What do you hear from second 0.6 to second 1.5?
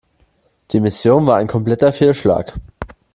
Die Mission war ein